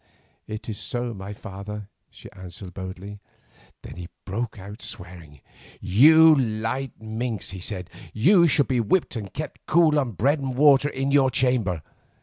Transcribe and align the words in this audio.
"It 0.47 0.67
is 0.67 0.79
so, 0.79 1.13
my 1.13 1.31
father," 1.31 1.87
she 2.09 2.31
answered 2.31 2.73
boldly. 2.73 3.19
Then 3.83 3.97
he 3.97 4.07
broke 4.25 4.57
out 4.57 4.81
swearing. 4.81 5.41
"You 5.79 6.33
light 6.35 6.99
minx," 6.99 7.51
he 7.51 7.59
said, 7.59 7.87
"you 8.11 8.47
shall 8.47 8.65
be 8.65 8.79
whipped 8.79 9.15
and 9.15 9.31
kept 9.31 9.63
cool 9.67 9.99
on 9.99 10.13
bread 10.13 10.39
and 10.39 10.55
water 10.55 10.89
in 10.89 11.11
your 11.11 11.29
chamber. 11.29 11.83